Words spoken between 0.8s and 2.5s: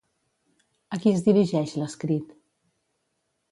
A qui es dirigeix l'escrit?